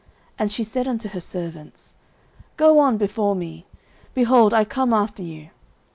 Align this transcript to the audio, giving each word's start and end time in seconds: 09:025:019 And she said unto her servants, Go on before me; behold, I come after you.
09:025:019 0.01 0.09
And 0.39 0.51
she 0.51 0.63
said 0.63 0.87
unto 0.87 1.09
her 1.09 1.19
servants, 1.19 1.93
Go 2.57 2.79
on 2.79 2.97
before 2.97 3.35
me; 3.35 3.67
behold, 4.15 4.51
I 4.51 4.65
come 4.65 4.93
after 4.93 5.21
you. 5.21 5.51